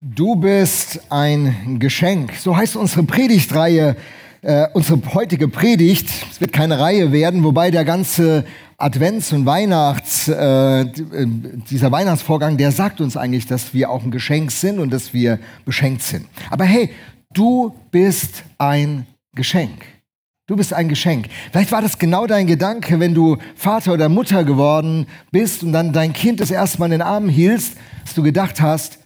[0.00, 2.34] Du bist ein Geschenk.
[2.36, 3.96] So heißt unsere Predigtreihe,
[4.42, 6.08] äh, unsere heutige Predigt.
[6.30, 8.44] Es wird keine Reihe werden, wobei der ganze
[8.76, 10.86] Advents- und Weihnachts, äh,
[11.68, 15.40] dieser Weihnachtsvorgang, der sagt uns eigentlich, dass wir auch ein Geschenk sind und dass wir
[15.64, 16.26] beschenkt sind.
[16.48, 16.90] Aber hey,
[17.34, 19.04] du bist ein
[19.34, 19.84] Geschenk.
[20.46, 21.26] Du bist ein Geschenk.
[21.50, 25.92] Vielleicht war das genau dein Gedanke, wenn du Vater oder Mutter geworden bist und dann
[25.92, 28.97] dein Kind das erste Mal in den Armen hielst, dass du gedacht hast,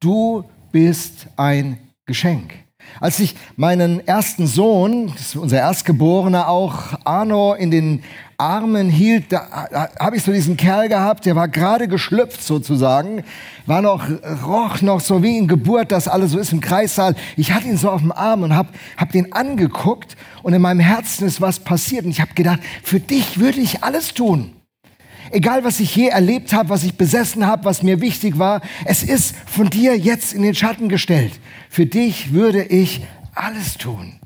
[0.00, 2.52] Du bist ein Geschenk.
[3.00, 8.02] Als ich meinen ersten Sohn, unser Erstgeborener auch, Arno, in den
[8.38, 9.68] Armen hielt, da
[9.98, 13.24] habe ich so diesen Kerl gehabt, der war gerade geschlüpft sozusagen,
[13.64, 14.06] war noch,
[14.46, 17.14] roch noch so wie in Geburt, das alles so ist im Kreissaal.
[17.36, 18.68] Ich hatte ihn so auf dem Arm und habe
[18.98, 23.00] hab den angeguckt und in meinem Herzen ist was passiert und ich habe gedacht, für
[23.00, 24.55] dich würde ich alles tun.
[25.30, 29.02] Egal, was ich je erlebt habe, was ich besessen habe, was mir wichtig war, es
[29.02, 31.32] ist von dir jetzt in den Schatten gestellt.
[31.68, 33.02] Für dich würde ich
[33.34, 34.18] alles tun.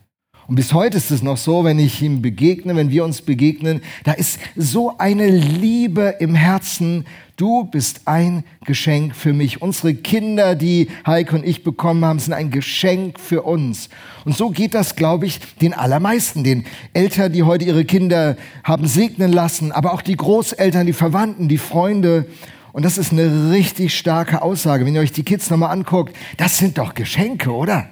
[0.51, 3.83] Und bis heute ist es noch so, wenn ich ihm begegne, wenn wir uns begegnen,
[4.03, 7.07] da ist so eine Liebe im Herzen.
[7.37, 9.63] Du bist ein Geschenk für mich.
[9.63, 13.91] Unsere Kinder, die Heike und ich bekommen haben, sind ein Geschenk für uns.
[14.25, 16.43] Und so geht das, glaube ich, den allermeisten.
[16.43, 21.47] Den Eltern, die heute ihre Kinder haben segnen lassen, aber auch die Großeltern, die Verwandten,
[21.47, 22.27] die Freunde.
[22.73, 24.85] Und das ist eine richtig starke Aussage.
[24.85, 27.89] Wenn ihr euch die Kids nochmal anguckt, das sind doch Geschenke, oder?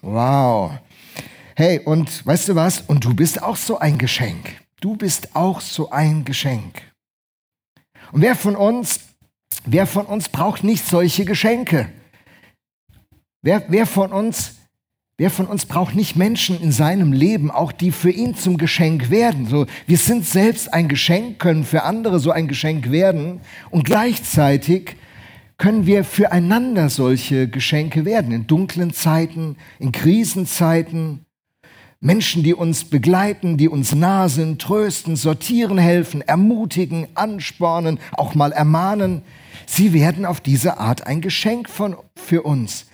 [0.00, 0.78] Wow.
[1.54, 2.80] Hey, und weißt du was?
[2.80, 4.60] Und du bist auch so ein Geschenk.
[4.80, 6.82] Du bist auch so ein Geschenk.
[8.10, 9.00] Und wer von uns,
[9.64, 11.90] wer von uns braucht nicht solche Geschenke?
[13.42, 14.56] Wer, wer von uns,
[15.18, 19.10] wer von uns braucht nicht Menschen in seinem Leben, auch die für ihn zum Geschenk
[19.10, 19.46] werden?
[19.46, 24.96] So, wir sind selbst ein Geschenk, können für andere so ein Geschenk werden und gleichzeitig
[25.58, 31.26] können wir füreinander solche Geschenke werden in dunklen Zeiten, in Krisenzeiten,
[32.02, 38.50] Menschen, die uns begleiten, die uns nah sind, trösten, sortieren helfen, ermutigen, anspornen, auch mal
[38.50, 39.22] ermahnen.
[39.66, 42.86] Sie werden auf diese Art ein Geschenk von, für uns.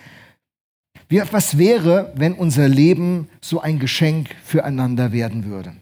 [1.09, 5.73] Wie, was wäre, wenn unser Leben so ein Geschenk füreinander werden würde?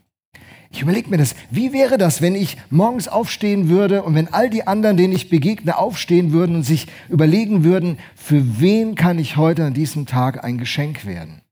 [0.70, 4.50] Ich überlege mir das, wie wäre das, wenn ich morgens aufstehen würde und wenn all
[4.50, 9.36] die anderen, denen ich begegne, aufstehen würden und sich überlegen würden, für wen kann ich
[9.36, 11.42] heute an diesem Tag ein Geschenk werden?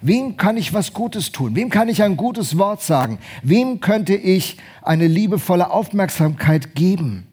[0.00, 1.56] Wem kann ich was Gutes tun?
[1.56, 3.18] Wem kann ich ein gutes Wort sagen?
[3.42, 7.28] Wem könnte ich eine liebevolle Aufmerksamkeit geben?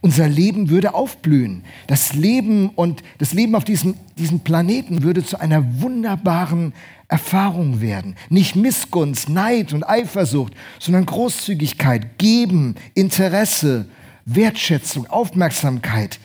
[0.00, 1.64] Unser Leben würde aufblühen.
[1.88, 6.72] Das Leben und das Leben auf diesem, diesem Planeten würde zu einer wunderbaren
[7.08, 8.14] Erfahrung werden.
[8.28, 13.86] Nicht Missgunst, Neid und Eifersucht, sondern Großzügigkeit, Geben, Interesse,
[14.24, 16.20] Wertschätzung, Aufmerksamkeit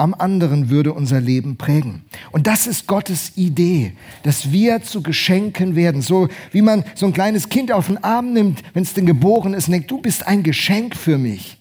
[0.00, 2.04] am anderen würde unser Leben prägen.
[2.32, 6.00] Und das ist Gottes Idee, dass wir zu Geschenken werden.
[6.00, 9.52] So wie man so ein kleines Kind auf den Arm nimmt, wenn es denn geboren
[9.52, 11.58] ist und denkt, du bist ein Geschenk für mich.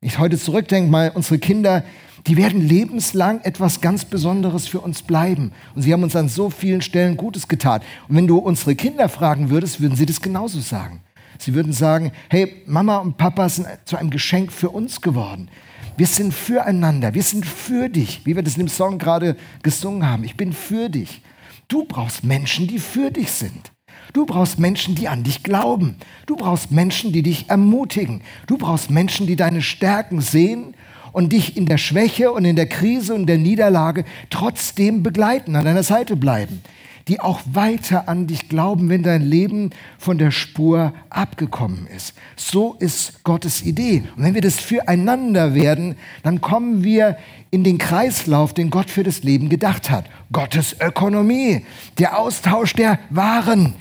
[0.00, 1.84] Ich heute zurückdenke mal, unsere Kinder,
[2.26, 5.52] die werden lebenslang etwas ganz Besonderes für uns bleiben.
[5.74, 7.82] Und sie haben uns an so vielen Stellen Gutes getan.
[8.08, 11.02] Und wenn du unsere Kinder fragen würdest, würden sie das genauso sagen.
[11.38, 15.50] Sie würden sagen, hey, Mama und Papa sind zu einem Geschenk für uns geworden.
[15.96, 20.06] Wir sind füreinander, wir sind für dich, wie wir das in dem Song gerade gesungen
[20.06, 20.24] haben.
[20.24, 21.22] Ich bin für dich.
[21.68, 23.72] Du brauchst Menschen, die für dich sind.
[24.12, 25.96] Du brauchst Menschen, die an dich glauben.
[26.26, 28.20] Du brauchst Menschen, die dich ermutigen.
[28.46, 30.74] Du brauchst Menschen, die deine Stärken sehen
[31.12, 35.64] und dich in der Schwäche und in der Krise und der Niederlage trotzdem begleiten, an
[35.64, 36.62] deiner Seite bleiben
[37.08, 42.14] die auch weiter an dich glauben, wenn dein Leben von der Spur abgekommen ist.
[42.34, 44.02] So ist Gottes Idee.
[44.16, 47.16] Und wenn wir das füreinander werden, dann kommen wir
[47.52, 50.06] in den Kreislauf, den Gott für das Leben gedacht hat.
[50.32, 51.64] Gottes Ökonomie,
[51.98, 53.74] der Austausch der Waren.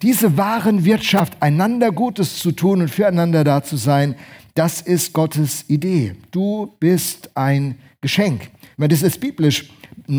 [0.00, 4.14] Diese Warenwirtschaft, einander Gutes zu tun und füreinander da zu sein,
[4.54, 6.14] das ist Gottes Idee.
[6.30, 8.50] Du bist ein Geschenk.
[8.76, 9.70] Wenn das ist biblisch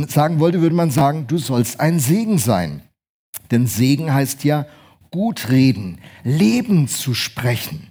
[0.07, 2.82] sagen wollte, würde man sagen, du sollst ein Segen sein.
[3.52, 4.66] Denn Segen heißt ja
[5.11, 7.87] gut reden, Leben zu sprechen.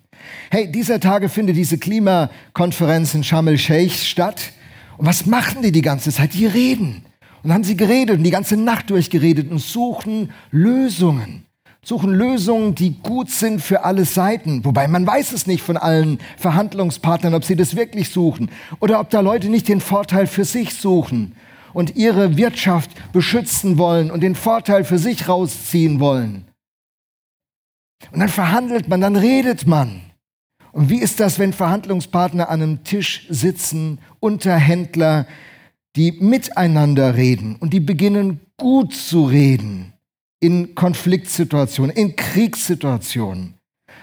[0.50, 4.52] Hey, dieser Tage findet diese Klimakonferenz in Sharm el-Sheikh statt.
[4.96, 6.34] Und was machen die die ganze Zeit?
[6.34, 7.04] Die reden.
[7.42, 11.44] Und haben sie geredet und die ganze Nacht durchgeredet und suchen Lösungen.
[11.84, 14.64] Suchen Lösungen, die gut sind für alle Seiten.
[14.64, 18.50] Wobei man weiß es nicht von allen Verhandlungspartnern, ob sie das wirklich suchen
[18.80, 21.34] oder ob da Leute nicht den Vorteil für sich suchen
[21.74, 26.46] und ihre Wirtschaft beschützen wollen und den Vorteil für sich rausziehen wollen.
[28.12, 30.00] Und dann verhandelt man, dann redet man.
[30.72, 35.26] Und wie ist das, wenn Verhandlungspartner an einem Tisch sitzen, Unterhändler,
[35.96, 39.92] die miteinander reden und die beginnen gut zu reden
[40.40, 43.54] in Konfliktsituationen, in Kriegssituationen,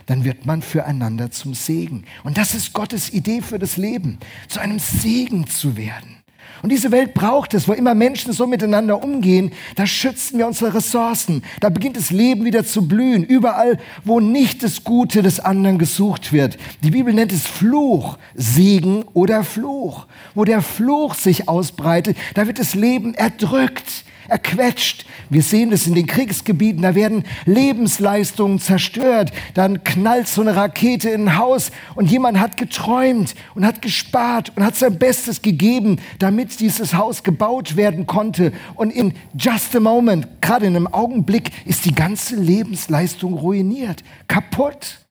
[0.06, 2.06] dann wird man füreinander zum Segen.
[2.24, 6.21] Und das ist Gottes Idee für das Leben, zu einem Segen zu werden.
[6.62, 10.74] Und diese Welt braucht es, wo immer Menschen so miteinander umgehen, da schützen wir unsere
[10.74, 11.44] Ressourcen.
[11.60, 13.24] Da beginnt das Leben wieder zu blühen.
[13.24, 16.58] Überall, wo nicht das Gute des anderen gesucht wird.
[16.84, 20.06] Die Bibel nennt es Fluch, Segen oder Fluch.
[20.36, 25.06] Wo der Fluch sich ausbreitet, da wird das Leben erdrückt erquetscht.
[25.30, 29.32] Wir sehen es in den Kriegsgebieten, da werden Lebensleistungen zerstört.
[29.54, 34.52] Dann knallt so eine Rakete in ein Haus und jemand hat geträumt und hat gespart
[34.56, 38.52] und hat sein Bestes gegeben, damit dieses Haus gebaut werden konnte.
[38.76, 45.02] Und in just a moment, gerade in einem Augenblick, ist die ganze Lebensleistung ruiniert, kaputt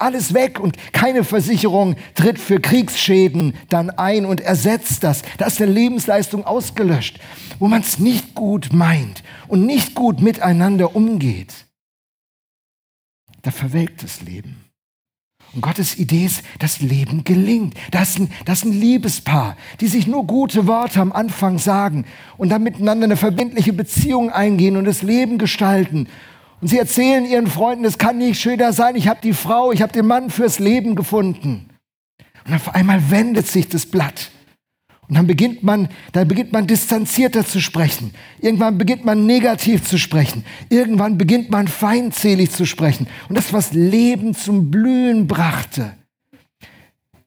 [0.00, 5.22] alles weg und keine Versicherung tritt für Kriegsschäden dann ein und ersetzt das.
[5.38, 7.18] Da ist eine Lebensleistung ausgelöscht,
[7.58, 11.66] wo man es nicht gut meint und nicht gut miteinander umgeht.
[13.42, 14.64] Da verwelkt das Leben.
[15.52, 17.74] Und Gottes Idee ist, das Leben gelingt.
[17.90, 22.04] Das ist, ein, das ist ein Liebespaar, die sich nur gute Worte am Anfang sagen
[22.36, 26.06] und dann miteinander eine verbindliche Beziehung eingehen und das Leben gestalten
[26.60, 29.82] und sie erzählen ihren Freunden, es kann nicht schöner sein, ich habe die Frau, ich
[29.82, 31.70] habe den Mann fürs Leben gefunden.
[32.46, 34.30] Und auf einmal wendet sich das Blatt.
[35.08, 38.14] Und dann beginnt man, dann beginnt man distanzierter zu sprechen.
[38.40, 40.44] Irgendwann beginnt man negativ zu sprechen.
[40.68, 43.08] Irgendwann beginnt man feindselig zu sprechen.
[43.28, 45.94] Und das, was Leben zum Blühen brachte,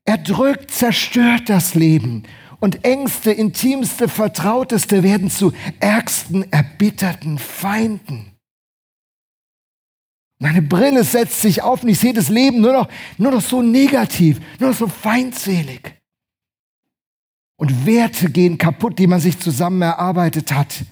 [0.06, 2.24] erdrückt, zerstört das Leben.
[2.62, 5.52] Und Ängste, intimste, vertrauteste werden zu
[5.82, 8.33] ärgsten, erbitterten Feinden.
[10.44, 13.62] Meine Brille setzt sich auf und ich sehe das Leben nur noch, nur noch so
[13.62, 15.96] negativ, nur noch so feindselig.
[17.56, 20.84] Und Werte gehen kaputt, die man sich zusammen erarbeitet hat.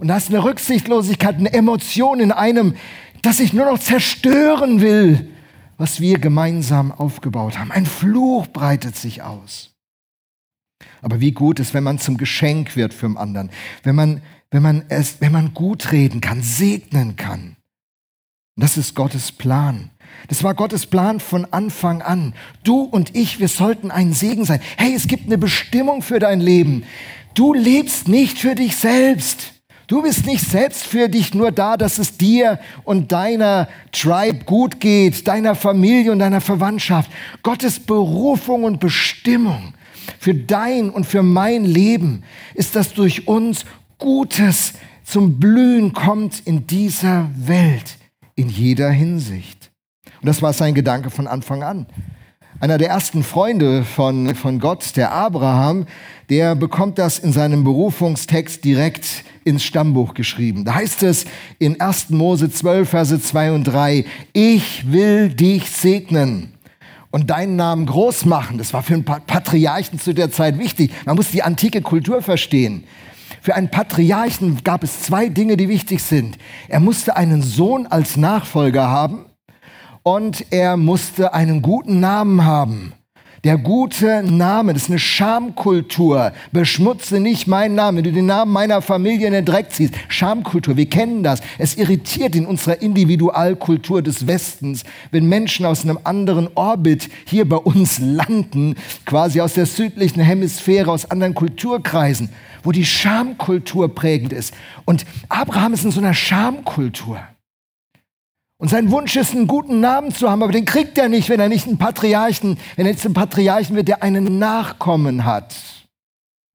[0.00, 2.74] Und da ist eine Rücksichtslosigkeit, eine Emotion in einem,
[3.22, 5.30] dass ich nur noch zerstören will,
[5.76, 7.70] was wir gemeinsam aufgebaut haben.
[7.70, 9.76] Ein Fluch breitet sich aus.
[11.02, 13.50] Aber wie gut ist, wenn man zum Geschenk wird für den anderen,
[13.84, 17.55] wenn man, wenn man es, wenn man gut reden kann, segnen kann.
[18.58, 19.90] Das ist Gottes Plan.
[20.28, 22.32] Das war Gottes Plan von Anfang an.
[22.64, 24.60] Du und ich, wir sollten ein Segen sein.
[24.78, 26.84] Hey, es gibt eine Bestimmung für dein Leben.
[27.34, 29.52] Du lebst nicht für dich selbst.
[29.88, 34.80] Du bist nicht selbst für dich nur da, dass es dir und deiner Tribe gut
[34.80, 37.10] geht, deiner Familie und deiner Verwandtschaft.
[37.42, 39.74] Gottes Berufung und Bestimmung
[40.18, 42.24] für dein und für mein Leben
[42.54, 43.66] ist, dass durch uns
[43.98, 44.72] Gutes
[45.04, 47.98] zum Blühen kommt in dieser Welt
[48.36, 49.72] in jeder Hinsicht.
[50.20, 51.86] Und das war sein Gedanke von Anfang an.
[52.58, 55.86] Einer der ersten Freunde von, von Gott, der Abraham,
[56.30, 60.64] der bekommt das in seinem Berufungstext direkt ins Stammbuch geschrieben.
[60.64, 61.26] Da heißt es
[61.58, 62.10] in 1.
[62.10, 66.54] Mose 12, Verse 2 und 3, ich will dich segnen
[67.10, 68.58] und deinen Namen groß machen.
[68.58, 70.92] Das war für einen Patriarchen zu der Zeit wichtig.
[71.04, 72.84] Man muss die antike Kultur verstehen.
[73.46, 76.36] Für einen Patriarchen gab es zwei Dinge, die wichtig sind.
[76.66, 79.26] Er musste einen Sohn als Nachfolger haben
[80.02, 82.92] und er musste einen guten Namen haben.
[83.46, 86.32] Der gute Name, das ist eine Schamkultur.
[86.50, 87.98] Beschmutze nicht meinen Namen.
[87.98, 89.94] Wenn du den Namen meiner Familie in den Dreck ziehst.
[90.08, 91.42] Schamkultur, wir kennen das.
[91.56, 97.58] Es irritiert in unserer Individualkultur des Westens, wenn Menschen aus einem anderen Orbit hier bei
[97.58, 98.74] uns landen,
[99.04, 102.30] quasi aus der südlichen Hemisphäre, aus anderen Kulturkreisen
[102.64, 104.52] wo die Schamkultur prägend ist.
[104.86, 107.20] Und Abraham ist in so einer Schamkultur.
[108.58, 111.40] Und sein Wunsch ist, einen guten Namen zu haben, aber den kriegt er nicht, wenn
[111.40, 115.54] er nicht einen Patriarchen, wenn er jetzt ein Patriarchen wird, der einen Nachkommen hat.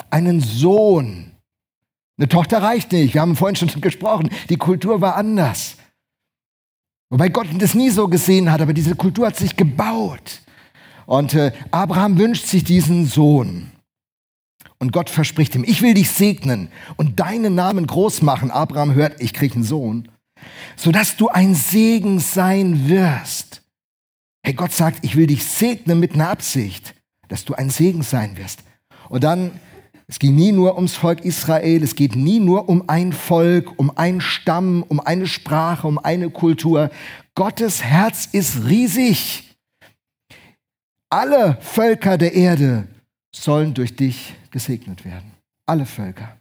[0.10, 1.32] Einen Sohn.
[2.18, 3.14] Eine Tochter reicht nicht.
[3.14, 4.30] Wir haben vorhin schon gesprochen.
[4.50, 5.78] Die Kultur war anders.
[7.10, 10.42] Wobei Gott das nie so gesehen hat, aber diese Kultur hat sich gebaut.
[11.06, 13.72] Und äh, Abraham wünscht sich diesen Sohn.
[14.80, 18.50] Und Gott verspricht ihm, ich will dich segnen und deinen Namen groß machen.
[18.50, 20.08] Abraham hört, ich kriege einen Sohn,
[20.76, 23.62] sodass du ein Segen sein wirst.
[24.44, 26.96] Hey, Gott sagt, ich will dich segnen mit einer Absicht,
[27.28, 28.64] dass du ein Segen sein wirst.
[29.10, 29.60] Und dann,
[30.08, 33.96] es ging nie nur ums Volk Israel, es geht nie nur um ein Volk, um
[33.98, 36.90] einen Stamm, um eine Sprache, um eine Kultur.
[37.36, 39.56] Gottes Herz ist riesig.
[41.10, 42.88] Alle Völker der Erde
[43.36, 45.32] sollen durch dich gesegnet werden.
[45.66, 46.38] Alle Völker.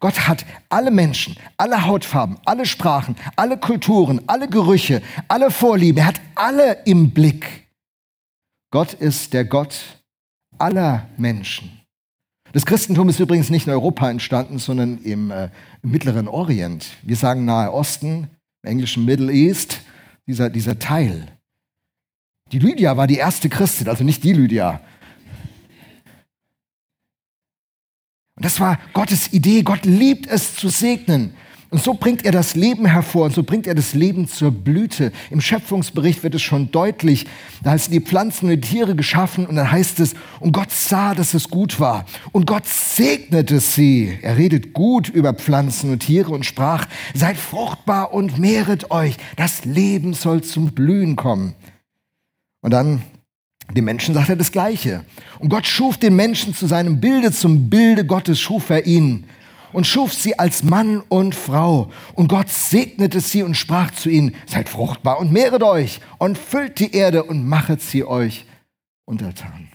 [0.00, 5.98] Gott hat alle Menschen, alle Hautfarben, alle Sprachen, alle Kulturen, alle Gerüche, alle Vorlieben.
[5.98, 7.68] Er hat alle im Blick.
[8.70, 10.02] Gott ist der Gott
[10.58, 11.82] aller Menschen.
[12.52, 15.48] Das Christentum ist übrigens nicht in Europa entstanden, sondern im, äh,
[15.82, 16.86] im Mittleren Orient.
[17.02, 18.28] Wir sagen Nahe Osten,
[18.62, 19.80] im englischen Middle East,
[20.26, 21.26] dieser, dieser Teil.
[22.52, 24.80] Die Lydia war die erste Christin, also nicht die Lydia.
[28.42, 29.62] Und das war Gottes Idee.
[29.62, 31.32] Gott liebt es zu segnen.
[31.70, 35.12] Und so bringt er das Leben hervor und so bringt er das Leben zur Blüte.
[35.30, 37.28] Im Schöpfungsbericht wird es schon deutlich.
[37.62, 41.14] Da heißt die Pflanzen und die Tiere geschaffen und dann heißt es, und Gott sah,
[41.14, 42.04] dass es gut war.
[42.32, 44.18] Und Gott segnete sie.
[44.22, 49.18] Er redet gut über Pflanzen und Tiere und sprach, seid fruchtbar und mehret euch.
[49.36, 51.54] Das Leben soll zum Blühen kommen.
[52.60, 53.02] Und dann
[53.74, 55.04] dem Menschen sagt er das Gleiche.
[55.38, 59.24] Und Gott schuf den Menschen zu seinem Bilde, zum Bilde Gottes schuf er ihn
[59.72, 61.90] und schuf sie als Mann und Frau.
[62.14, 66.78] Und Gott segnete sie und sprach zu ihnen, seid fruchtbar und mehret euch und füllt
[66.78, 68.46] die Erde und machet sie euch
[69.04, 69.68] untertan.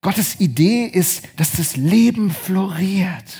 [0.00, 3.38] Gottes Idee ist, dass das Leben floriert.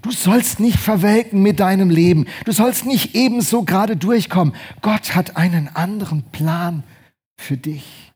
[0.00, 2.26] Du sollst nicht verwelken mit deinem Leben.
[2.44, 4.54] Du sollst nicht ebenso gerade durchkommen.
[4.80, 6.82] Gott hat einen anderen Plan
[7.38, 8.12] für dich.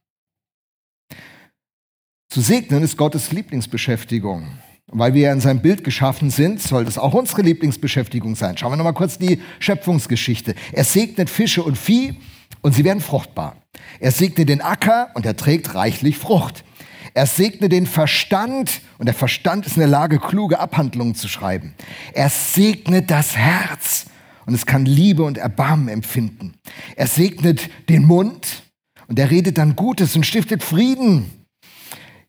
[2.29, 4.59] Zu segnen ist Gottes Lieblingsbeschäftigung.
[4.87, 8.59] Weil wir in seinem Bild geschaffen sind, soll das auch unsere Lieblingsbeschäftigung sein.
[8.59, 10.55] Schauen wir nochmal kurz die Schöpfungsgeschichte.
[10.73, 12.17] Er segnet Fische und Vieh
[12.61, 13.57] und sie werden fruchtbar.
[14.00, 16.64] Er segnet den Acker und er trägt reichlich Frucht.
[17.14, 21.75] Er segnet den Verstand und der Verstand ist in der Lage, kluge Abhandlungen zu schreiben.
[22.14, 24.07] Er segnet das Herz
[24.47, 26.55] und es kann Liebe und Erbarmen empfinden.
[26.97, 28.62] Er segnet den Mund
[29.12, 31.26] und er redet dann Gutes und stiftet Frieden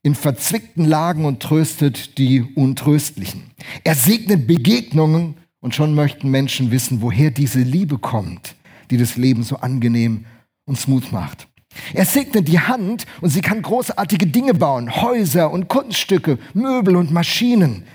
[0.02, 3.52] in verzwickten Lagen und tröstet die Untröstlichen.
[3.86, 8.56] Er segnet Begegnungen und schon möchten Menschen wissen, woher diese Liebe kommt,
[8.92, 10.26] die das Leben so angenehm
[10.66, 11.48] und smooth macht.
[11.94, 17.14] Er segnet die Hand und sie kann großartige Dinge bauen, Häuser und Kunststücke, Möbel und
[17.14, 17.86] Maschinen.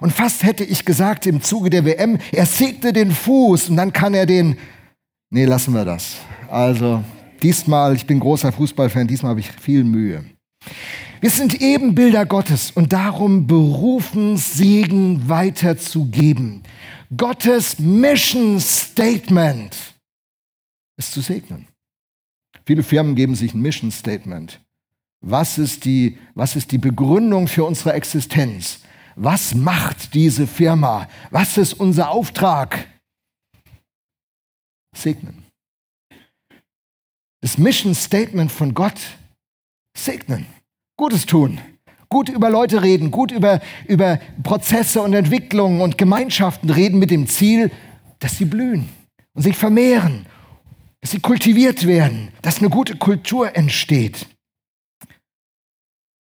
[0.00, 3.92] Und fast hätte ich gesagt im Zuge der WM, er segne den Fuß und dann
[3.92, 4.56] kann er den...
[5.28, 6.16] Nee, lassen wir das.
[6.48, 7.04] Also
[7.42, 10.24] diesmal, ich bin großer Fußballfan, diesmal habe ich viel Mühe.
[11.20, 16.62] Wir sind Ebenbilder Gottes und darum berufen, Segen weiterzugeben.
[17.16, 19.76] Gottes Mission Statement
[20.96, 21.66] ist zu segnen.
[22.66, 24.60] Viele Firmen geben sich ein Mission Statement.
[25.20, 28.80] Was ist die, was ist die Begründung für unsere Existenz?
[29.16, 31.08] Was macht diese Firma?
[31.30, 32.86] Was ist unser Auftrag?
[34.94, 35.47] Segnen.
[37.40, 39.00] Das Mission Statement von Gott
[39.96, 40.46] segnen.
[40.96, 41.60] Gutes tun.
[42.08, 47.26] Gut über Leute reden, gut über, über Prozesse und Entwicklungen und Gemeinschaften reden mit dem
[47.26, 47.70] Ziel,
[48.18, 48.88] dass sie blühen
[49.34, 50.26] und sich vermehren,
[51.00, 54.26] dass sie kultiviert werden, dass eine gute Kultur entsteht.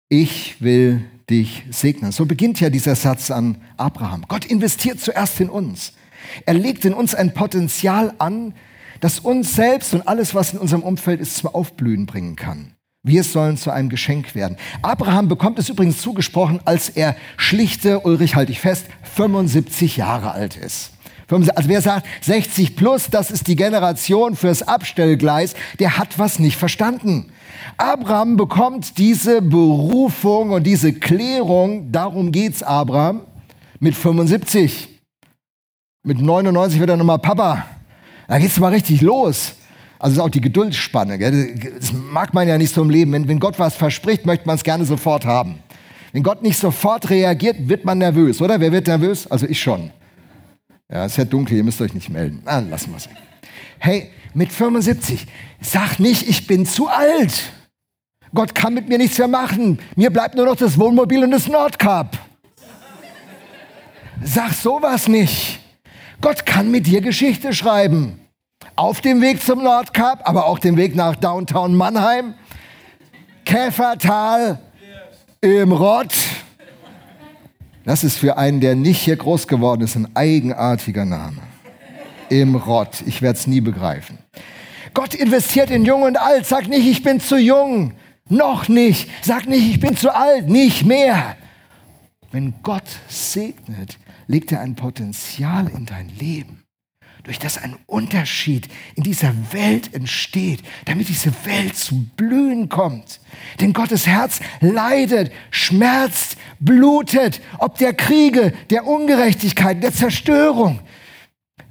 [0.08, 2.12] Ich will dich segnen.
[2.12, 4.24] So beginnt ja dieser Satz an Abraham.
[4.26, 5.92] Gott investiert zuerst in uns.
[6.46, 8.54] Er legt in uns ein Potenzial an,
[9.00, 12.74] das uns selbst und alles, was in unserem Umfeld ist, zum Aufblühen bringen kann.
[13.06, 14.56] Wir sollen zu einem Geschenk werden.
[14.80, 20.56] Abraham bekommt es übrigens zugesprochen, als er schlichte, Ulrich halte ich fest, 75 Jahre alt
[20.56, 20.92] ist.
[21.28, 26.56] Also wer sagt, 60 plus, das ist die Generation fürs Abstellgleis, der hat was nicht
[26.56, 27.30] verstanden.
[27.76, 33.22] Abraham bekommt diese Berufung und diese Klärung, darum geht's Abraham,
[33.80, 34.88] mit 75.
[36.04, 37.66] Mit 99 wird er nochmal Papa.
[38.28, 39.54] Da geht's mal richtig los.
[39.98, 41.18] Also ist auch die Geduldsspanne.
[41.18, 41.54] Gell?
[41.78, 43.12] Das mag man ja nicht so im Leben.
[43.12, 45.58] Wenn, wenn Gott was verspricht, möchte man es gerne sofort haben.
[46.12, 48.60] Wenn Gott nicht sofort reagiert, wird man nervös, oder?
[48.60, 49.26] Wer wird nervös?
[49.26, 49.90] Also ich schon.
[50.90, 52.42] Ja, es ist ja dunkel, ihr müsst euch nicht melden.
[52.44, 53.08] Ah, lassen wir es.
[53.78, 55.26] Hey, mit 75,
[55.60, 57.50] sag nicht, ich bin zu alt.
[58.34, 59.78] Gott kann mit mir nichts mehr machen.
[59.96, 62.18] Mir bleibt nur noch das Wohnmobil und das Nordkap.
[64.22, 65.60] Sag sowas nicht.
[66.24, 68.18] Gott kann mit dir Geschichte schreiben
[68.76, 72.32] auf dem Weg zum Nordkap, aber auch den Weg nach Downtown Mannheim,
[73.44, 74.58] Käfertal
[75.42, 76.14] im Rott.
[77.84, 81.42] Das ist für einen, der nicht hier groß geworden ist, ein eigenartiger Name.
[82.30, 83.02] Im Rott.
[83.04, 84.16] Ich werde es nie begreifen.
[84.94, 86.46] Gott investiert in Jung und Alt.
[86.46, 87.92] Sag nicht, ich bin zu jung.
[88.30, 89.10] Noch nicht.
[89.20, 90.48] Sag nicht, ich bin zu alt.
[90.48, 91.36] Nicht mehr.
[92.32, 96.64] Wenn Gott segnet, legt er ein Potenzial in dein Leben
[97.24, 103.20] durch das ein Unterschied in dieser Welt entsteht, damit diese Welt zu blühen kommt.
[103.60, 110.80] Denn Gottes Herz leidet, schmerzt, blutet, ob der Kriege, der Ungerechtigkeit, der Zerstörung,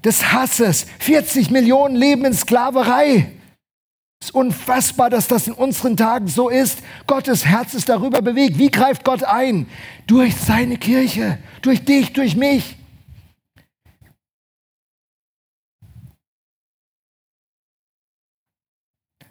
[0.04, 0.88] des Hasses.
[1.00, 3.32] 40 Millionen leben in Sklaverei.
[4.24, 6.82] Es ist unfassbar, dass das in unseren Tagen so ist.
[7.08, 8.58] Gottes Herz ist darüber bewegt.
[8.58, 9.70] Wie greift Gott ein?
[10.08, 12.78] Durch seine Kirche, durch dich, durch mich.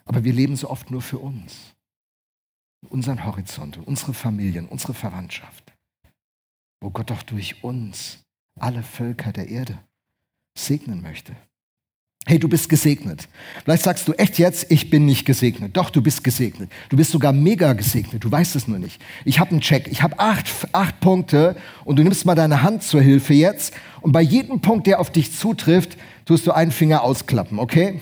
[0.05, 1.73] Aber wir leben so oft nur für uns,
[2.87, 5.73] unseren Horizont, unsere Familien, unsere Verwandtschaft,
[6.81, 8.19] wo Gott doch durch uns
[8.59, 9.79] alle Völker der Erde
[10.55, 11.35] segnen möchte.
[12.25, 13.27] Hey, du bist gesegnet.
[13.65, 15.75] Vielleicht sagst du echt jetzt, ich bin nicht gesegnet.
[15.75, 16.71] Doch, du bist gesegnet.
[16.87, 18.23] Du bist sogar mega gesegnet.
[18.23, 19.01] Du weißt es nur nicht.
[19.25, 19.89] Ich habe einen Check.
[19.91, 23.73] Ich habe acht, acht Punkte und du nimmst mal deine Hand zur Hilfe jetzt.
[23.99, 27.99] Und bei jedem Punkt, der auf dich zutrifft, tust du einen Finger ausklappen, okay?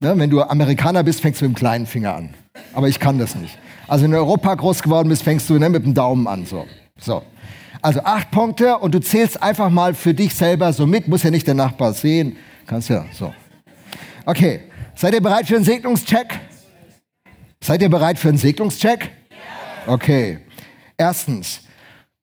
[0.00, 2.34] Ne, wenn du Amerikaner bist, fängst du mit dem kleinen Finger an.
[2.74, 3.58] Aber ich kann das nicht.
[3.88, 6.46] Also in Europa groß geworden bist, fängst du ne, mit dem Daumen an.
[6.46, 6.66] So.
[6.96, 7.22] so.
[7.80, 11.08] Also acht Punkte und du zählst einfach mal für dich selber so mit.
[11.08, 12.36] Muss ja nicht der Nachbar sehen.
[12.66, 13.32] Kannst ja so.
[14.24, 14.60] Okay.
[14.94, 16.38] Seid ihr bereit für einen Segnungscheck?
[17.60, 19.10] Seid ihr bereit für einen Segnungscheck?
[19.86, 20.38] Okay.
[20.96, 21.62] Erstens,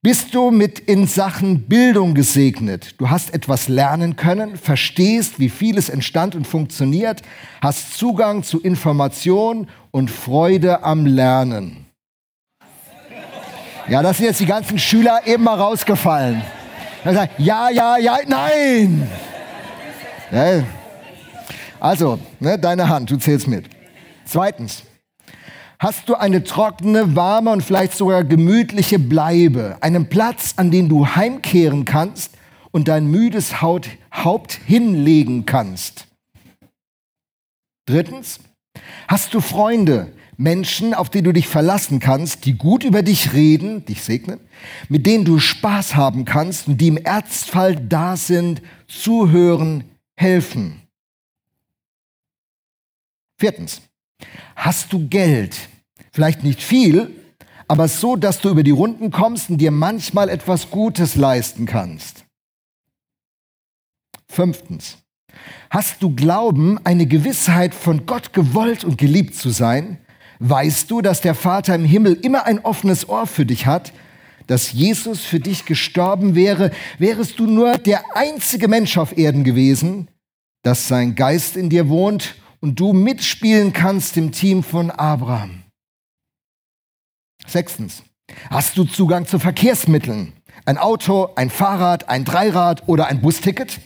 [0.01, 2.95] bist du mit in Sachen Bildung gesegnet?
[2.99, 7.21] Du hast etwas lernen können, verstehst, wie vieles entstand und funktioniert,
[7.61, 11.85] hast Zugang zu Information und Freude am Lernen.
[13.89, 16.43] Ja, das sind jetzt die ganzen Schüler eben mal rausgefallen.
[17.37, 19.09] Ja, ja, ja, nein.
[21.79, 23.65] Also, ne, deine Hand, du zählst mit.
[24.25, 24.83] Zweitens,
[25.79, 31.07] hast du eine trockene, warme und vielleicht sogar gemütliche Bleibe, einen Platz, an den du
[31.07, 32.35] heimkehren kannst
[32.71, 36.05] und dein müdes Haupt hinlegen kannst.
[37.85, 38.39] Drittens,
[39.07, 43.83] hast du Freunde, Menschen, auf die du dich verlassen kannst, die gut über dich reden,
[43.85, 44.39] dich segnen,
[44.87, 49.83] mit denen du Spaß haben kannst und die im Ernstfall da sind, zuhören,
[50.19, 50.81] helfen.
[53.37, 53.81] Viertens,
[54.53, 55.57] hast du Geld?
[56.11, 57.15] Vielleicht nicht viel,
[57.69, 62.25] aber so, dass du über die Runden kommst und dir manchmal etwas Gutes leisten kannst.
[64.27, 64.97] Fünftens,
[65.69, 69.99] hast du Glauben, eine Gewissheit von Gott gewollt und geliebt zu sein?
[70.39, 73.93] Weißt du, dass der Vater im Himmel immer ein offenes Ohr für dich hat?
[74.49, 80.09] Dass Jesus für dich gestorben wäre, wärest du nur der einzige Mensch auf Erden gewesen,
[80.63, 85.65] dass sein Geist in dir wohnt und du mitspielen kannst im Team von Abraham.
[87.45, 88.01] Sechstens,
[88.49, 90.33] hast du Zugang zu Verkehrsmitteln?
[90.65, 93.79] Ein Auto, ein Fahrrad, ein Dreirad oder ein Busticket?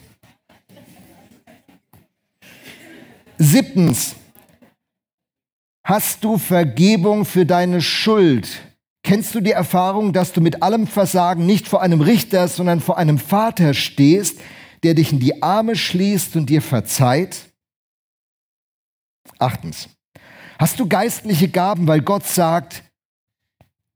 [3.38, 4.16] Siebtens,
[5.84, 8.62] hast du Vergebung für deine Schuld?
[9.04, 12.98] Kennst du die Erfahrung, dass du mit allem Versagen nicht vor einem Richter, sondern vor
[12.98, 14.40] einem Vater stehst,
[14.84, 17.52] der dich in die Arme schließt und dir verzeiht?
[19.40, 19.90] Achtens,
[20.58, 22.84] hast du geistliche Gaben, weil Gott sagt,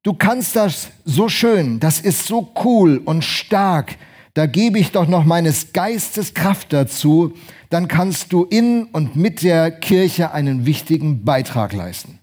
[0.04, 3.96] du kannst das so schön, das ist so cool und stark,
[4.34, 7.34] da gebe ich doch noch meines Geistes Kraft dazu,
[7.70, 12.20] dann kannst du in und mit der Kirche einen wichtigen Beitrag leisten.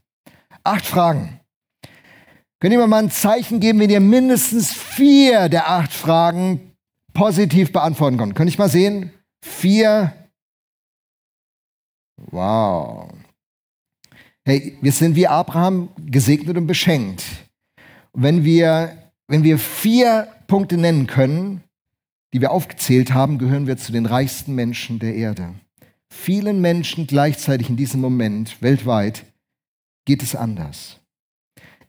[0.62, 1.40] Acht Fragen.
[2.60, 6.72] Könnt ihr mir mal ein Zeichen geben, wenn ihr mindestens vier der acht Fragen
[7.12, 8.34] positiv beantworten könnt?
[8.34, 9.12] Könnte ich mal sehen?
[9.44, 10.12] Vier
[12.16, 13.10] Wow.
[14.44, 17.24] Hey, wir sind wie Abraham gesegnet und beschenkt.
[18.12, 21.62] wenn wir, wenn wir vier Punkte nennen können,
[22.32, 25.54] die wir aufgezählt haben, gehören wir zu den reichsten Menschen der Erde.
[26.08, 29.24] Vielen Menschen gleichzeitig in diesem Moment weltweit
[30.04, 31.00] geht es anders.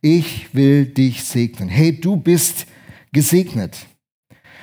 [0.08, 1.68] Ich will dich segnen.
[1.68, 2.68] Hey, du bist
[3.12, 3.76] gesegnet.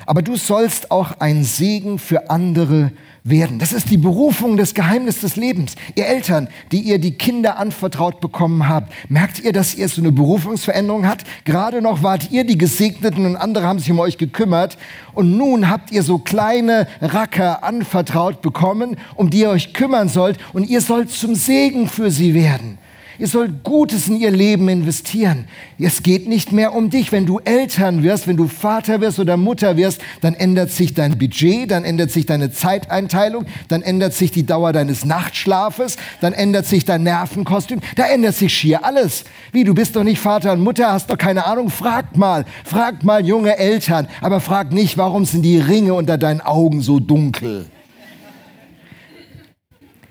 [0.07, 2.93] Aber du sollst auch ein Segen für andere
[3.25, 3.59] werden.
[3.59, 5.75] Das ist die Berufung des Geheimnisses des Lebens.
[5.97, 10.13] Ihr Eltern, die ihr die Kinder anvertraut bekommen habt, merkt ihr, dass ihr so eine
[10.13, 11.27] Berufungsveränderung habt?
[11.45, 14.79] Gerade noch wart ihr die Gesegneten und andere haben sich um euch gekümmert.
[15.13, 20.39] Und nun habt ihr so kleine Racker anvertraut bekommen, um die ihr euch kümmern sollt.
[20.53, 22.79] Und ihr sollt zum Segen für sie werden.
[23.23, 25.45] Ihr sollt Gutes in ihr Leben investieren.
[25.79, 27.13] Es geht nicht mehr um dich.
[27.13, 31.17] Wenn du Eltern wirst, wenn du Vater wirst oder Mutter wirst, dann ändert sich dein
[31.17, 36.67] Budget, dann ändert sich deine Zeiteinteilung, dann ändert sich die Dauer deines Nachtschlafes, dann ändert
[36.67, 39.23] sich dein Nervenkostüm, da ändert sich schier alles.
[39.53, 41.71] Wie, du bist doch nicht Vater und Mutter, hast doch keine Ahnung.
[41.71, 46.41] Fragt mal, fragt mal junge Eltern, aber fragt nicht, warum sind die Ringe unter deinen
[46.41, 47.67] Augen so dunkel?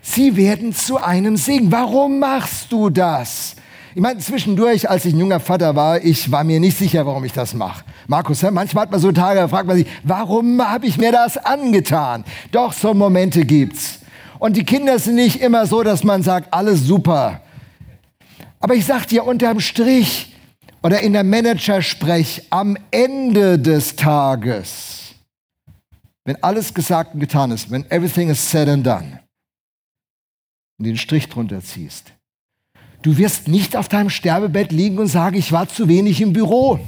[0.01, 1.71] Sie werden zu einem Segen.
[1.71, 3.55] Warum machst du das?
[3.93, 7.25] Ich meine, zwischendurch, als ich ein junger Vater war, ich war mir nicht sicher, warum
[7.25, 7.83] ich das mache.
[8.07, 11.37] Markus, manchmal hat man so Tage, da fragt man sich, warum habe ich mir das
[11.37, 12.23] angetan?
[12.51, 13.99] Doch, so Momente gibt's.
[14.39, 17.41] Und die Kinder sind nicht immer so, dass man sagt, alles super.
[18.59, 20.35] Aber ich sag dir unterm Strich
[20.83, 25.15] oder in der Managersprech am Ende des Tages,
[26.25, 29.19] wenn alles gesagt und getan ist, wenn everything is said and done,
[30.81, 32.11] und den Strich drunter ziehst,
[33.03, 36.79] du wirst nicht auf deinem Sterbebett liegen und sagen, ich war zu wenig im Büro.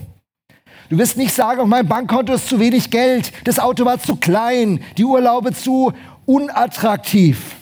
[0.90, 4.16] Du wirst nicht sagen, auf meinem Bankkonto ist zu wenig Geld, das Auto war zu
[4.16, 5.94] klein, die Urlaube zu
[6.26, 7.56] unattraktiv.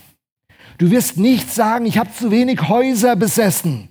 [0.77, 3.89] Du wirst nicht sagen, ich habe zu wenig Häuser besessen.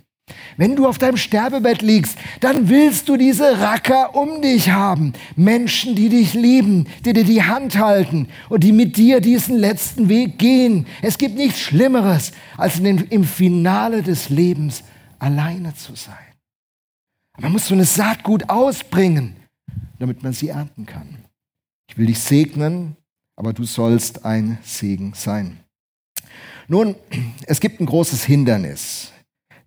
[0.56, 5.12] Wenn du auf deinem Sterbebett liegst, dann willst du diese Racker um dich haben.
[5.36, 10.08] Menschen, die dich lieben, die dir die Hand halten und die mit dir diesen letzten
[10.08, 10.86] Weg gehen.
[11.02, 14.82] Es gibt nichts Schlimmeres, als den, im Finale des Lebens
[15.18, 16.14] alleine zu sein.
[17.38, 19.36] Man muss so eine Saat gut ausbringen,
[19.98, 21.24] damit man sie ernten kann.
[21.88, 22.96] Ich will dich segnen,
[23.36, 25.60] aber du sollst ein Segen sein.
[26.68, 26.94] Nun,
[27.46, 29.12] es gibt ein großes Hindernis.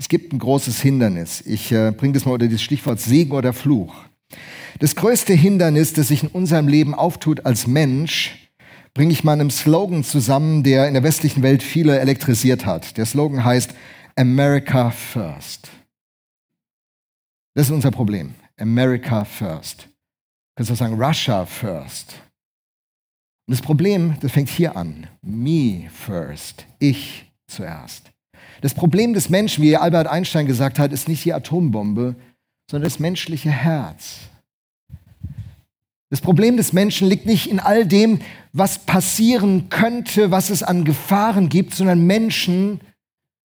[0.04, 1.40] Es gibt ein großes Hindernis.
[1.46, 3.96] Ich äh, bringe das mal unter das Stichwort Segen oder Fluch.
[4.80, 8.52] Das größte Hindernis, das sich in unserem Leben auftut als Mensch,
[8.94, 12.98] bringe ich mal einem Slogan zusammen, der in der westlichen Welt viele elektrisiert hat.
[12.98, 13.76] Der Slogan heißt
[14.18, 15.70] America First.
[17.54, 18.34] Das ist unser Problem.
[18.58, 19.84] America First.
[19.84, 19.88] Du
[20.58, 22.16] kannst auch sagen Russia First.
[23.48, 25.08] Und das Problem, das fängt hier an.
[25.22, 26.66] Me first.
[26.80, 28.13] Ich zuerst.
[28.64, 32.16] Das Problem des Menschen, wie Albert Einstein gesagt hat, ist nicht die Atombombe,
[32.72, 34.20] sondern das menschliche Herz.
[36.10, 38.20] Das Problem des Menschen liegt nicht in all dem,
[38.54, 42.80] was passieren könnte, was es an Gefahren gibt, sondern Menschen,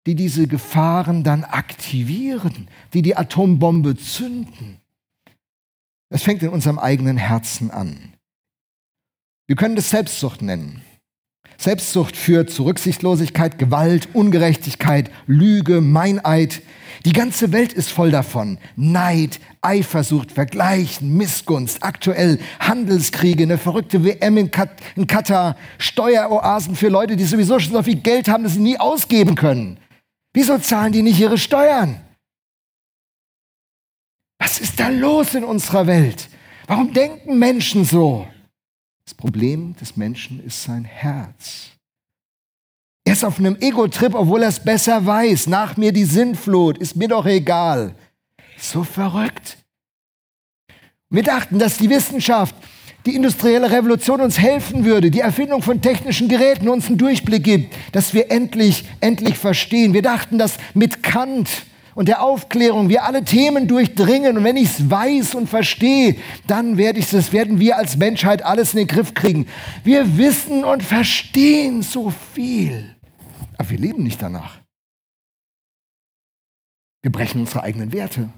[0.07, 4.77] die diese Gefahren dann aktivieren, die die Atombombe zünden.
[6.11, 8.12] Es fängt in unserem eigenen Herzen an.
[9.47, 10.83] Wir können das Selbstsucht nennen.
[11.61, 16.62] Selbstsucht führt zu Rücksichtslosigkeit, Gewalt, Ungerechtigkeit, Lüge, Meineid.
[17.05, 18.59] Die ganze Welt ist voll davon.
[18.77, 26.88] Neid, Eifersucht, Vergleichen, Missgunst, aktuell Handelskriege, eine verrückte WM in, Kat in Katar, Steueroasen für
[26.88, 29.79] Leute, die sowieso schon so viel Geld haben, dass sie nie ausgeben können.
[30.33, 32.01] Wieso zahlen die nicht ihre Steuern?
[34.38, 36.29] Was ist da los in unserer Welt?
[36.68, 38.29] Warum denken Menschen so?
[39.09, 41.68] Das Problem des Menschen ist sein Herz.
[43.07, 45.47] Er ist auf einem Ego-Trip, obwohl er es besser weiß.
[45.47, 47.94] Nach mir die Sintflut, ist mir doch egal.
[48.59, 49.57] So verrückt.
[51.09, 52.55] Wir dachten, dass die Wissenschaft,
[53.07, 57.75] die industrielle Revolution uns helfen würde, die Erfindung von technischen Geräten uns einen Durchblick gibt,
[57.92, 59.94] dass wir endlich, endlich verstehen.
[59.94, 61.49] Wir dachten, dass mit Kant
[61.98, 64.37] und der Aufklärung wir alle Themen durchdringen.
[64.37, 68.44] Und wenn ich es weiß und verstehe, dann werde ich das, werden wir als Menschheit
[68.44, 69.48] alles in den Griff kriegen.
[69.82, 72.94] Wir wissen und verstehen so viel,
[73.56, 74.61] aber wir leben nicht danach.
[77.02, 78.32] Wir brechen unsere eigenen Werte.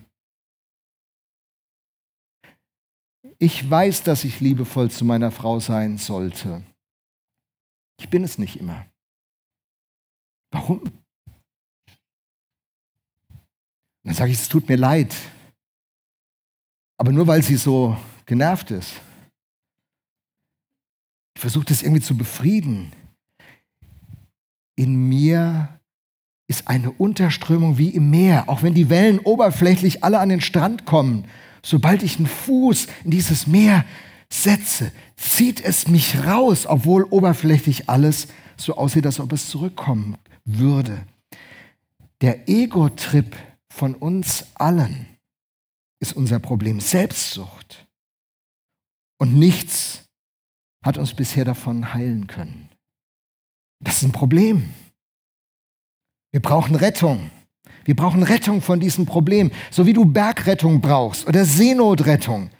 [3.36, 6.62] Ich weiß, dass ich liebevoll zu meiner Frau sein sollte.
[8.00, 8.86] Ich bin es nicht immer.
[10.50, 10.99] Warum?
[14.04, 15.14] Dann sage ich, es tut mir leid.
[16.96, 18.92] Aber nur weil sie so genervt ist.
[21.34, 22.92] Ich versuche das irgendwie zu befrieden.
[24.76, 25.80] In mir
[26.48, 30.84] ist eine Unterströmung wie im Meer, auch wenn die Wellen oberflächlich alle an den Strand
[30.84, 31.26] kommen.
[31.62, 33.84] Sobald ich einen Fuß in dieses Meer
[34.32, 41.06] setze, zieht es mich raus, obwohl oberflächlich alles so aussieht, als ob es zurückkommen würde.
[42.20, 43.36] Der Ego-Trip
[43.80, 45.06] von uns allen
[46.00, 47.86] ist unser Problem Selbstsucht.
[49.18, 50.04] Und nichts
[50.84, 52.68] hat uns bisher davon heilen können.
[53.82, 54.68] Das ist ein Problem.
[56.30, 57.30] Wir brauchen Rettung.
[57.86, 59.50] Wir brauchen Rettung von diesem Problem.
[59.70, 62.50] So wie du Bergrettung brauchst oder Seenotrettung.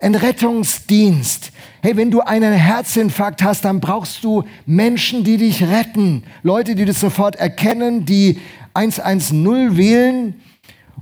[0.00, 1.52] Ein Rettungsdienst.
[1.80, 6.24] Hey, wenn du einen Herzinfarkt hast, dann brauchst du Menschen, die dich retten.
[6.42, 8.40] Leute, die das sofort erkennen, die
[8.74, 10.42] 110 wählen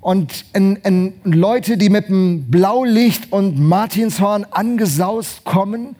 [0.04, 5.96] und in, in Leute, die mit dem Blaulicht und Martinshorn angesaust kommen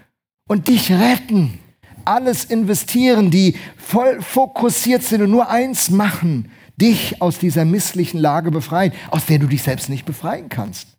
[0.46, 1.58] und dich retten,
[2.04, 8.50] alles investieren, die voll fokussiert sind und nur eins machen, dich aus dieser misslichen Lage
[8.50, 10.98] befreien, aus der du dich selbst nicht befreien kannst.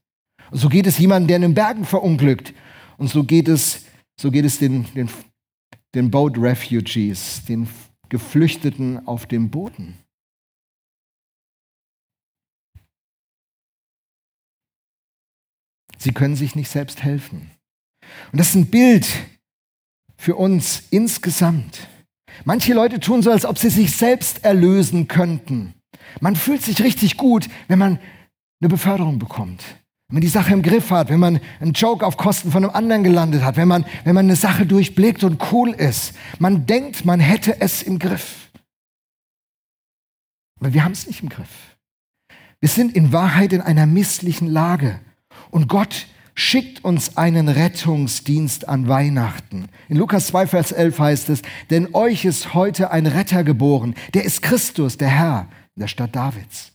[0.50, 2.56] Und so geht es jemandem, der in den Bergen verunglückt.
[2.98, 3.84] Und so geht es,
[4.20, 5.12] so geht es den, den,
[5.94, 7.68] den Boat Refugees, den
[8.10, 9.94] Geflüchteten auf dem Booten.
[16.06, 17.50] Sie können sich nicht selbst helfen.
[18.32, 19.08] Und das ist ein Bild
[20.16, 21.88] für uns insgesamt.
[22.44, 25.74] Manche Leute tun so, als ob sie sich selbst erlösen könnten.
[26.22, 27.98] Man fühlt sich richtig gut, wenn man
[28.62, 29.64] eine Beförderung bekommt.
[30.08, 32.76] Wenn man die Sache im Griff hat, wenn man einen Joke auf Kosten von einem
[32.76, 36.14] anderen gelandet hat, wenn man, wenn man eine Sache durchblickt und cool ist.
[36.38, 38.52] Man denkt, man hätte es im Griff.
[40.60, 41.76] Aber wir haben es nicht im Griff.
[42.60, 45.00] Wir sind in Wahrheit in einer misslichen Lage.
[45.56, 49.70] Und Gott schickt uns einen Rettungsdienst an Weihnachten.
[49.88, 54.26] In Lukas 2, Vers 11 heißt es, denn euch ist heute ein Retter geboren, der
[54.26, 56.74] ist Christus, der Herr, in der Stadt Davids.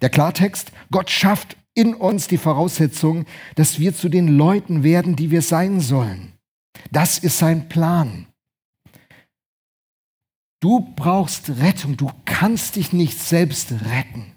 [0.00, 5.30] Der Klartext, Gott schafft in uns die Voraussetzung, dass wir zu den Leuten werden, die
[5.30, 6.32] wir sein sollen.
[6.90, 8.26] Das ist sein Plan.
[10.58, 14.32] Du brauchst Rettung, du kannst dich nicht selbst retten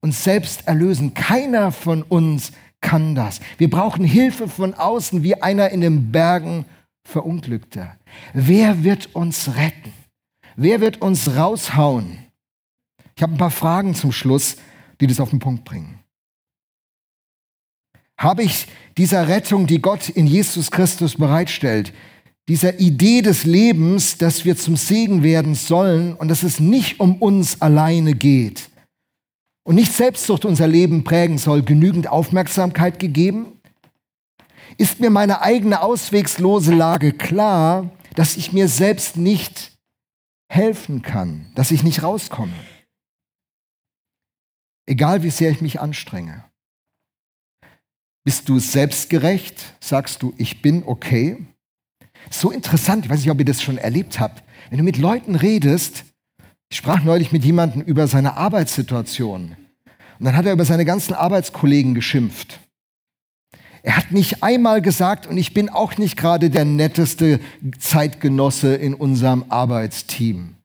[0.00, 1.12] und selbst erlösen.
[1.12, 3.40] Keiner von uns kann das.
[3.58, 6.64] Wir brauchen Hilfe von außen, wie einer in den Bergen
[7.04, 7.96] verunglückter.
[8.32, 9.92] Wer wird uns retten?
[10.56, 12.18] Wer wird uns raushauen?
[13.16, 14.56] Ich habe ein paar Fragen zum Schluss,
[15.00, 15.98] die das auf den Punkt bringen.
[18.16, 21.92] Habe ich dieser Rettung, die Gott in Jesus Christus bereitstellt,
[22.48, 27.16] dieser Idee des Lebens, dass wir zum Segen werden sollen und dass es nicht um
[27.16, 28.67] uns alleine geht,
[29.68, 33.60] und nicht Selbstsucht unser Leben prägen soll, genügend Aufmerksamkeit gegeben?
[34.78, 39.76] Ist mir meine eigene auswegslose Lage klar, dass ich mir selbst nicht
[40.50, 42.54] helfen kann, dass ich nicht rauskomme?
[44.86, 46.44] Egal wie sehr ich mich anstrenge.
[48.24, 49.74] Bist du selbstgerecht?
[49.80, 51.46] Sagst du, ich bin okay?
[52.30, 54.42] So interessant, ich weiß nicht, ob ihr das schon erlebt habt.
[54.70, 56.06] Wenn du mit Leuten redest,
[56.70, 59.56] ich sprach neulich mit jemandem über seine Arbeitssituation.
[60.18, 62.58] Und dann hat er über seine ganzen Arbeitskollegen geschimpft.
[63.82, 67.40] Er hat nicht einmal gesagt, und ich bin auch nicht gerade der netteste
[67.78, 70.56] Zeitgenosse in unserem Arbeitsteam.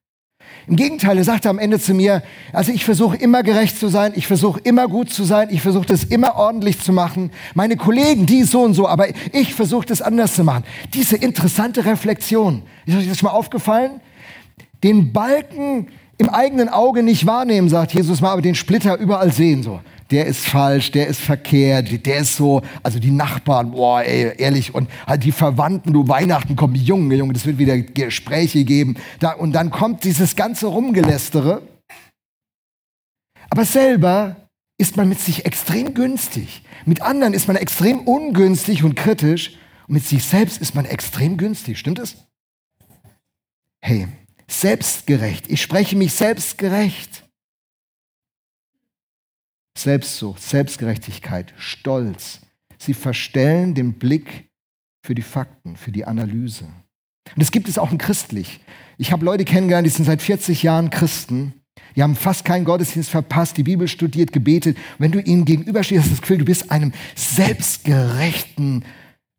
[0.68, 4.13] Im Gegenteil, er sagte am Ende zu mir, also ich versuche immer gerecht zu sein,
[4.16, 7.32] ich versuche immer gut zu sein, ich versuche das immer ordentlich zu machen.
[7.54, 10.63] Meine Kollegen, die so und so, aber ich versuche das anders zu machen.
[10.94, 14.00] Diese interessante Reflexion, ist euch das schon mal aufgefallen?
[14.84, 19.63] Den Balken im eigenen Auge nicht wahrnehmen, sagt Jesus mal, aber den Splitter überall sehen
[19.63, 19.82] so.
[20.12, 24.76] Der ist falsch, der ist verkehrt, der ist so, also die Nachbarn, boah, ey, ehrlich,
[24.76, 28.96] und halt die Verwandten, du Weihnachten kommen, Junge, Junge, das wird wieder Gespräche geben.
[29.19, 31.63] Da, und dann kommt dieses ganze Rumgelästere.
[33.50, 34.36] Aber selber
[34.78, 36.63] ist man mit sich extrem günstig.
[36.86, 39.58] Mit anderen ist man extrem ungünstig und kritisch.
[39.88, 41.80] Und mit sich selbst ist man extrem günstig.
[41.80, 42.17] Stimmt es?
[43.82, 44.08] Hey,
[44.62, 45.50] selbstgerecht.
[45.50, 47.24] Ich spreche mich selbstgerecht.
[49.78, 52.42] Selbstsucht, Selbstgerechtigkeit, Stolz.
[52.78, 54.50] Sie verstellen den Blick
[55.06, 56.66] für die Fakten, für die Analyse.
[56.66, 58.60] Und das gibt es auch in christlich.
[58.98, 61.54] Ich habe Leute kennengelernt, die sind seit 40 Jahren Christen.
[61.96, 64.78] Die haben fast keinen Gottesdienst verpasst, die Bibel studiert, gebetet.
[64.78, 68.86] Und wenn du ihnen gegenüberstehst, hast du das Gefühl, du bist einem selbstgerechten,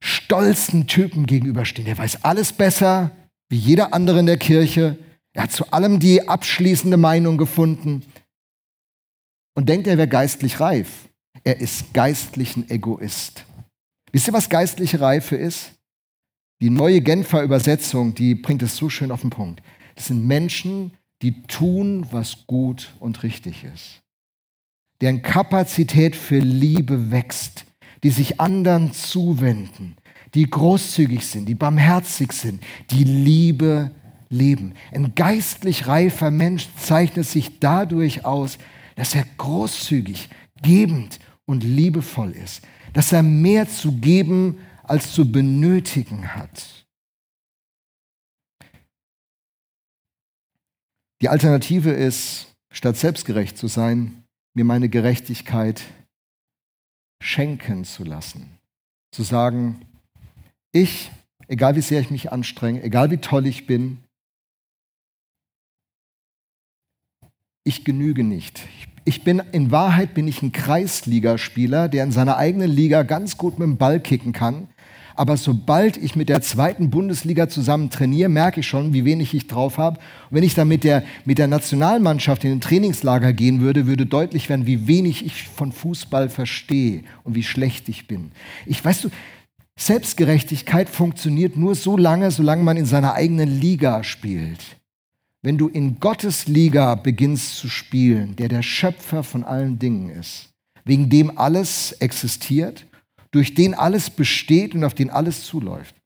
[0.00, 1.86] stolzen Typen gegenüberstehen.
[1.86, 3.12] Der weiß alles besser,
[3.48, 4.98] wie jeder andere in der Kirche.
[5.32, 8.02] Er hat zu allem die abschließende Meinung gefunden
[9.54, 11.08] und denkt, er wäre geistlich reif.
[11.42, 13.44] Er ist geistlich ein Egoist.
[14.12, 15.72] Wisst ihr, was geistliche Reife ist?
[16.60, 19.62] Die neue Genfer Übersetzung, die bringt es so schön auf den Punkt.
[19.96, 24.02] Das sind Menschen, die tun, was gut und richtig ist.
[25.00, 27.66] Deren Kapazität für Liebe wächst,
[28.02, 29.96] die sich anderen zuwenden,
[30.34, 33.90] die großzügig sind, die barmherzig sind, die Liebe
[34.28, 34.74] leben.
[34.92, 38.58] Ein geistlich reifer Mensch zeichnet sich dadurch aus,
[38.96, 40.28] dass er großzügig,
[40.62, 46.86] gebend und liebevoll ist, dass er mehr zu geben als zu benötigen hat.
[51.22, 55.82] Die Alternative ist, statt selbstgerecht zu sein, mir meine Gerechtigkeit
[57.22, 58.58] schenken zu lassen.
[59.10, 59.80] Zu sagen,
[60.74, 61.10] ich,
[61.48, 63.98] egal wie sehr ich mich anstrenge, egal wie toll ich bin,
[67.64, 68.60] ich genüge nicht.
[69.06, 73.58] Ich bin, in Wahrheit bin ich ein Kreisligaspieler, der in seiner eigenen Liga ganz gut
[73.58, 74.68] mit dem Ball kicken kann.
[75.16, 79.46] Aber sobald ich mit der zweiten Bundesliga zusammen trainiere, merke ich schon, wie wenig ich
[79.46, 80.00] drauf habe.
[80.30, 84.06] Und wenn ich dann mit der, mit der Nationalmannschaft in den Trainingslager gehen würde, würde
[84.06, 88.32] deutlich werden, wie wenig ich von Fußball verstehe und wie schlecht ich bin.
[88.66, 89.10] Ich weißt du,
[89.76, 94.76] Selbstgerechtigkeit funktioniert nur so lange, solange man in seiner eigenen Liga spielt.
[95.42, 100.48] Wenn du in Gottes Liga beginnst zu spielen, der der Schöpfer von allen Dingen ist,
[100.84, 102.86] wegen dem alles existiert,
[103.30, 105.96] durch den alles besteht und auf den alles zuläuft.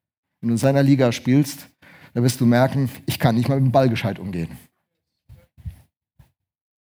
[0.41, 1.69] Wenn du in seiner Liga spielst,
[2.15, 4.49] da wirst du merken, ich kann nicht mal mit dem Ball gescheit umgehen.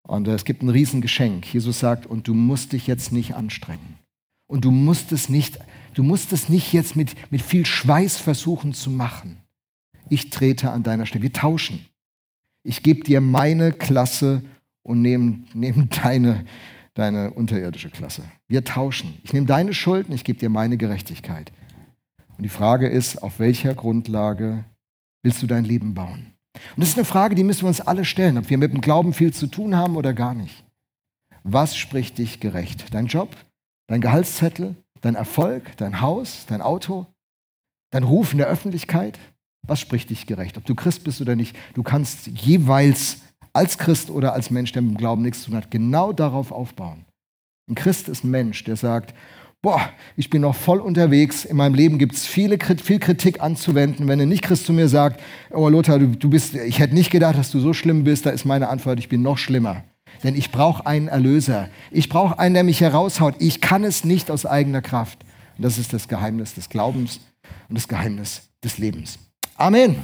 [0.08, 1.54] Und es gibt ein Riesengeschenk.
[1.54, 4.00] Jesus sagt, und du musst dich jetzt nicht anstrengen.
[4.48, 5.60] Und du musst es nicht,
[5.94, 9.38] du musst es nicht jetzt mit, mit viel Schweiß versuchen zu machen.
[10.10, 11.24] Ich trete an deiner Stelle.
[11.24, 11.86] Wir tauschen.
[12.64, 14.44] Ich gebe dir meine Klasse
[14.84, 16.46] und nehme nehm deine,
[16.94, 18.24] deine unterirdische Klasse.
[18.48, 19.20] Wir tauschen.
[19.24, 21.52] Ich nehme deine Schulden, ich gebe dir meine Gerechtigkeit.
[22.38, 24.66] Und die Frage ist, auf welcher Grundlage
[25.24, 26.34] willst du dein Leben bauen?
[26.76, 28.82] Und das ist eine Frage, die müssen wir uns alle stellen, ob wir mit dem
[28.82, 30.64] Glauben viel zu tun haben oder gar nicht.
[31.44, 32.94] Was spricht dich gerecht?
[32.94, 33.36] Dein Job,
[33.88, 37.08] dein Gehaltszettel, dein Erfolg, dein Haus, dein Auto,
[37.92, 39.20] dein Ruf in der Öffentlichkeit?
[39.68, 40.58] Was spricht dich gerecht?
[40.58, 43.22] Ob du Christ bist oder nicht, du kannst jeweils
[43.54, 46.52] als Christ oder als Mensch, der mit dem Glauben nichts zu tun hat, genau darauf
[46.52, 47.06] aufbauen.
[47.70, 49.14] Ein Christ ist ein Mensch, der sagt,
[49.62, 54.08] boah, ich bin noch voll unterwegs, in meinem Leben gibt es viel Kritik anzuwenden.
[54.08, 57.38] Wenn ein Nicht-Christ zu mir sagt, oh Lothar, du, du bist, ich hätte nicht gedacht,
[57.38, 59.84] dass du so schlimm bist, da ist meine Antwort, ich bin noch schlimmer.
[60.24, 61.70] Denn ich brauche einen Erlöser.
[61.90, 63.36] Ich brauche einen, der mich heraushaut.
[63.40, 65.20] Ich kann es nicht aus eigener Kraft.
[65.58, 67.20] Und das ist das Geheimnis des Glaubens
[67.70, 69.20] und das Geheimnis des Lebens.
[69.56, 70.04] Amen.